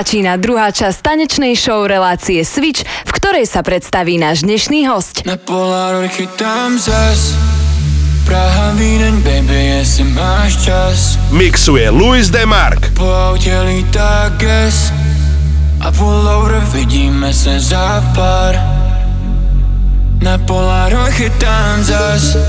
[0.00, 5.28] Začína druhá časť tanečnej show relácie Switch, v ktorej sa predstaví náš dnešný host.
[5.28, 7.36] Na Polaroid chytám zas.
[8.24, 11.20] Praha, Vídeň, baby, jestli máš čas.
[11.28, 14.88] Mixuje Luis Demark Po autě lítá ges
[15.84, 18.56] A pullover vidíme se za pár.
[20.24, 22.40] Na Polaroid chytám zas.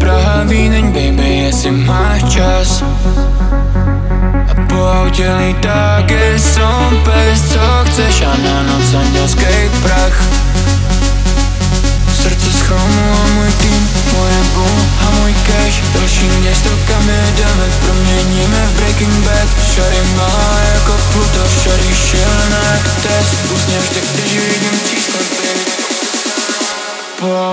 [0.00, 2.80] Praha, Vídeň, baby, jestli máš čas
[4.72, 6.02] po autě lítá
[6.36, 10.22] som pes, co chceš a na noc andělský prach.
[12.22, 12.76] Srdce a
[13.34, 15.82] můj tým, moje boom a můj cash.
[15.94, 19.48] Další město, kam jedeme, proměníme v Breaking Bad.
[19.74, 23.34] Šary malá jako Pluto, šary šílená jak test.
[23.54, 25.64] Usněš tak, když vidím čísla, baby
[27.20, 27.52] Po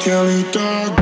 [0.00, 0.99] Toto je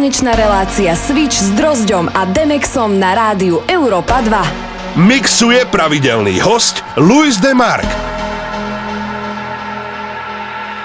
[0.00, 4.96] tanečná relácia Switch s Drozďom a Demexom na rádiu Europa 2.
[4.96, 7.84] Mixuje pravidelný host Luis Demark.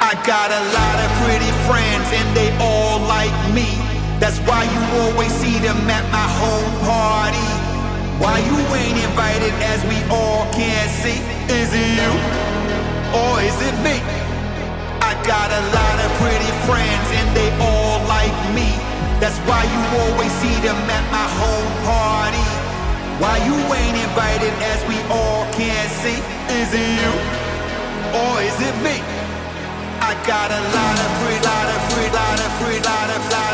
[0.03, 3.79] I got a lot of pretty friends and they all like me.
[4.19, 7.47] That's why you always see them at my home party.
[8.19, 11.23] Why you ain't invited as we all can see?
[11.47, 12.11] Is it you
[13.15, 13.95] or is it me?
[14.99, 18.84] I got a lot of pretty friends and they all like me.
[19.19, 22.47] That's why you always see them at my home party.
[23.21, 26.19] Why you ain't invited as we all can see?
[26.51, 27.11] Is it you
[28.11, 28.99] or is it me?
[30.03, 33.39] I got a lot of free, lot of free, lot of free, lot of, lot
[33.39, 33.44] of,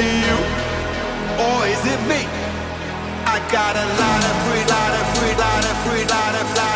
[0.00, 0.38] it you
[1.44, 2.24] or is it me?
[3.28, 6.69] I got a lot of free, lot of free, lot of free, lot of, lot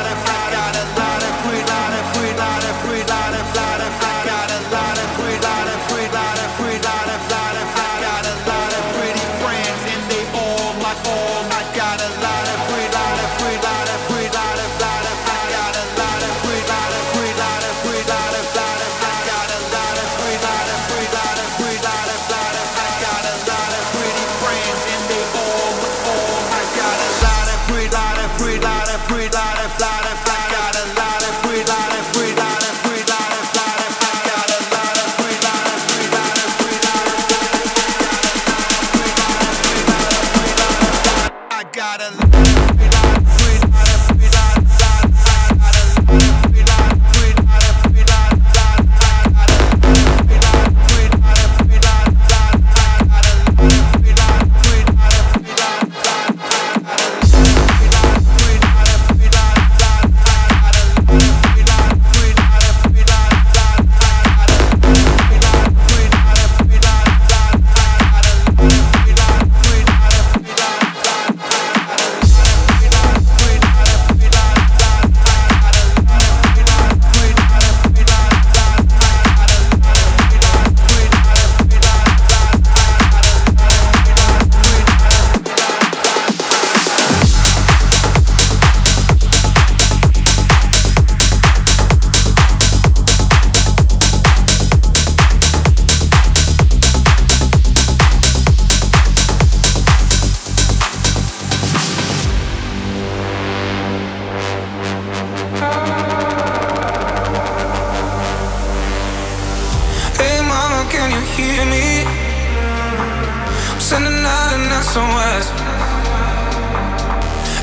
[114.94, 115.50] sunrise.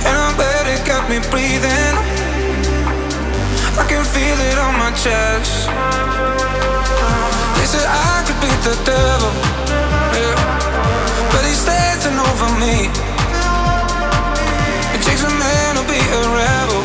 [0.03, 1.95] And I bet it got me breathing.
[3.79, 5.71] I can feel it on my chest.
[7.55, 9.31] They said I could be the devil,
[10.11, 10.35] yeah.
[11.31, 12.91] but he's standing over me.
[14.91, 16.83] It takes a man to be a rebel.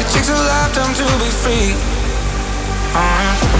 [0.00, 1.76] It takes a lifetime to be free.
[2.96, 3.53] Uh-huh.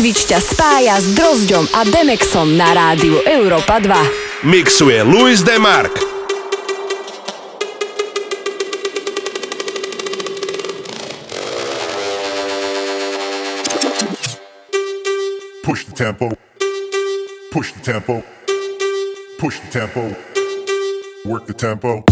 [0.00, 4.48] Switch ťa spája s Drozďom a Demexom na rádiu Europa 2.
[4.48, 5.92] Mixuje Luis Demark.
[15.60, 16.32] Push the tempo.
[17.52, 18.24] Push the tempo.
[19.36, 20.16] Push the tempo.
[21.28, 22.08] Work the tempo.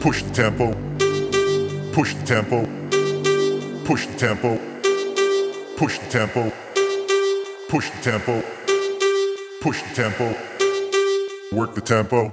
[0.00, 0.72] push the tempo,
[1.92, 2.64] push the tempo,
[3.84, 4.58] push the tempo,
[5.76, 6.52] push the tempo,
[7.68, 8.42] push the tempo,
[9.60, 10.34] push the tempo,
[11.52, 12.32] work the tempo.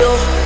[0.00, 0.39] Toto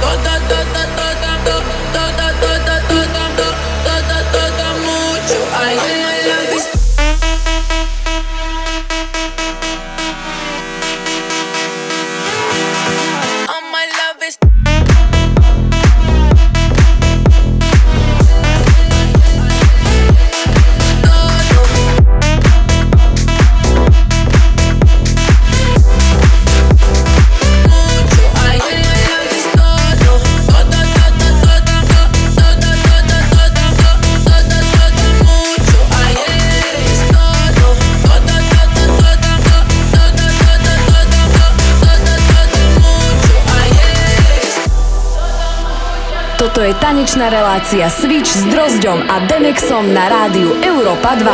[47.24, 51.24] je relácia Switch s Drozďom a Demexom na rádiu Europa 2.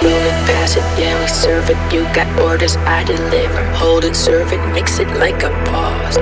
[0.00, 1.76] Roll it, pass it, yeah, we serve it.
[1.92, 3.68] You got orders, I deliver.
[3.76, 6.16] Hold it, serve it, mix it like a boss.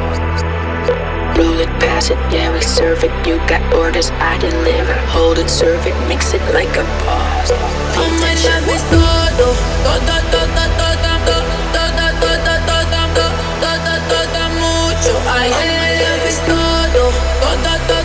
[1.39, 3.15] Roll it, pass it, yeah, we serve it.
[3.23, 4.99] You got orders, I deliver.
[5.15, 7.55] Hold it, serve it, mix it like a boss.
[7.55, 9.47] Oh my love is todo,
[9.87, 11.39] todo, todo, todo, todo, todo,
[11.71, 12.51] todo, todo,
[13.63, 15.15] todo, todo, mucho.
[15.31, 17.07] Ay, my love is todo,
[17.39, 18.02] todo, todo, todo,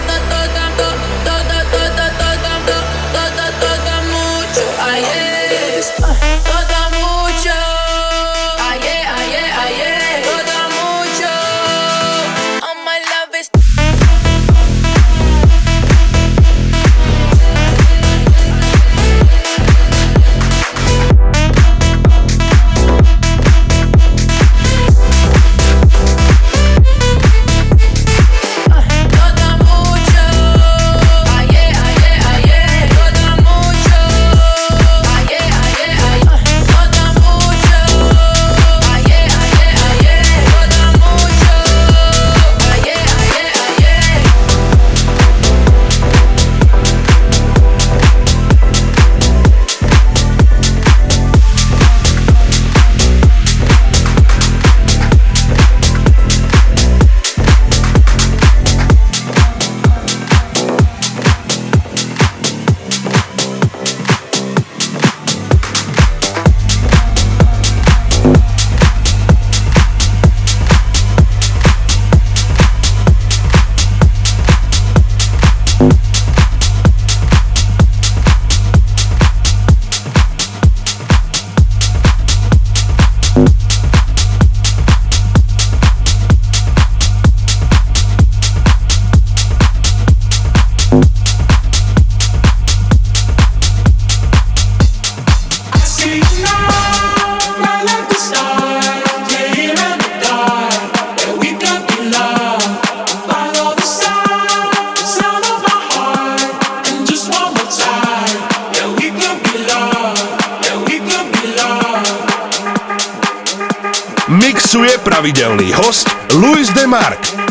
[115.18, 116.06] pravidelný host
[116.38, 117.18] Luis Demark.
[117.26, 117.47] Toto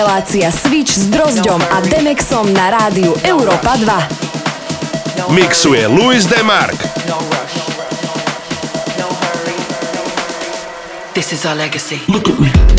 [0.00, 5.28] relácia Switch s Drozďom a Demexom na rádiu Europa 2.
[5.28, 6.80] Mixuje Luis Demark.
[11.12, 12.00] This is our legacy.
[12.08, 12.69] Look at me.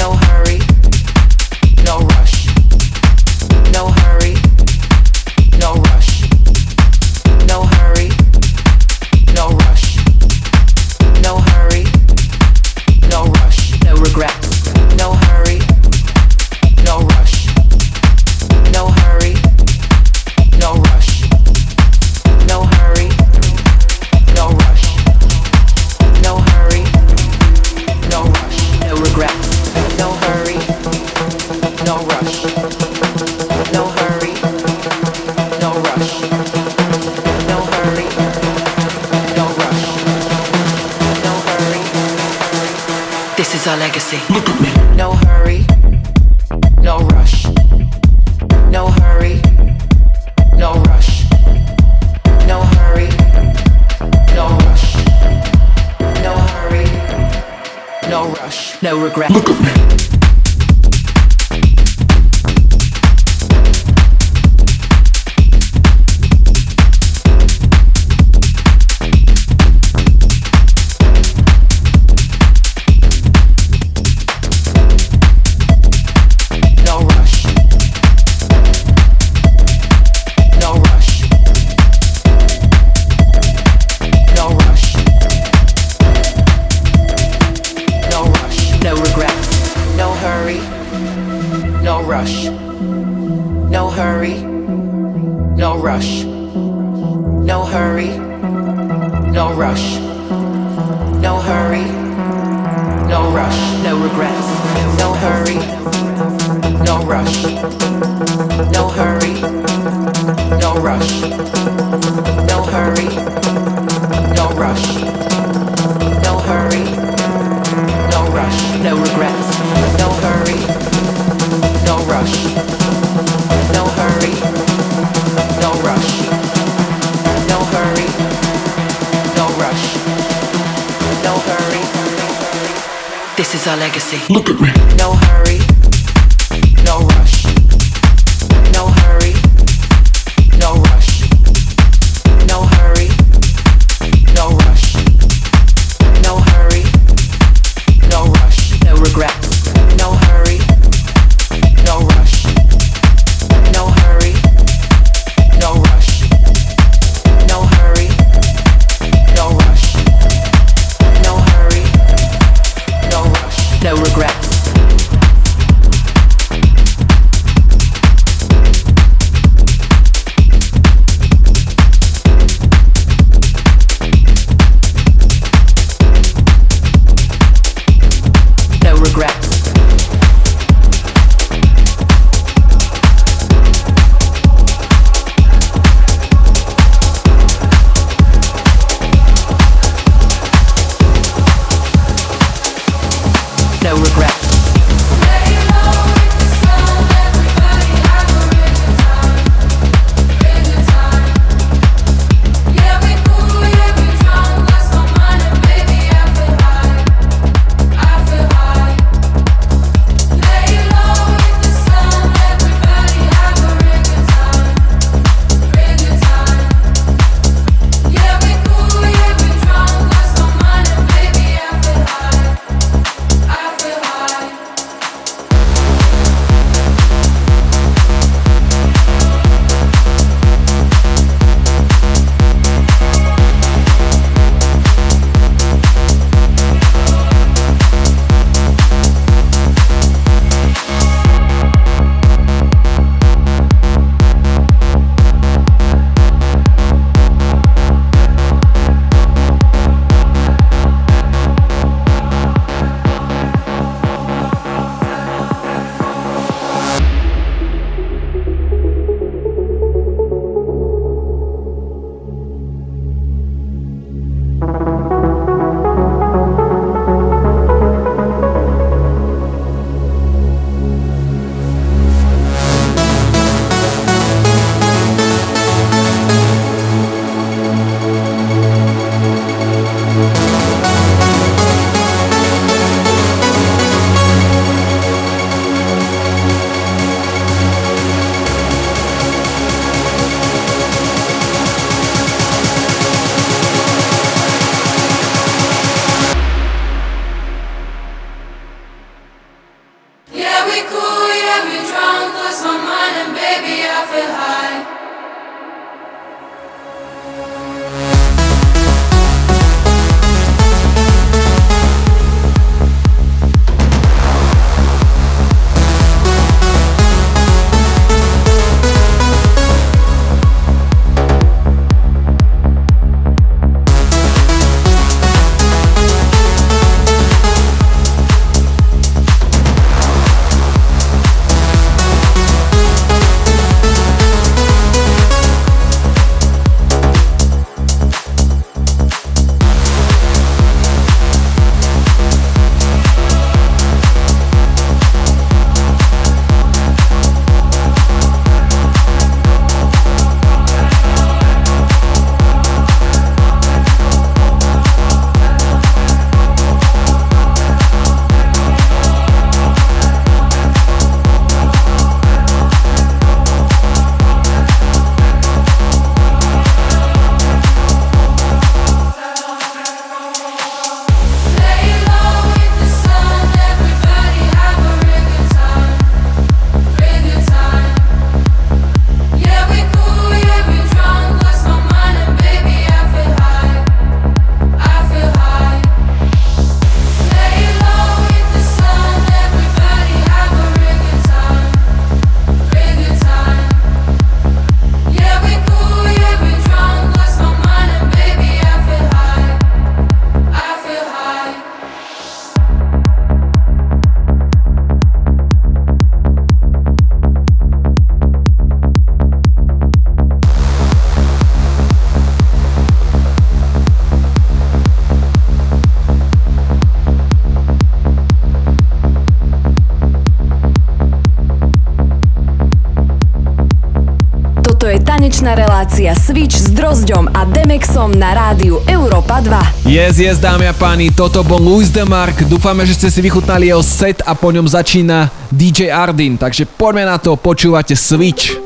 [426.02, 429.86] Relácia Switch s Drozďom a Demexom na rádiu Európa 2.
[429.86, 432.42] Yes, yes, dámy a páni, toto bol Luis Demark.
[432.50, 436.42] Dúfame, že ste si vychutnali jeho set a po ňom začína DJ Ardin.
[436.42, 438.61] Takže poďme na to, počúvate Switch.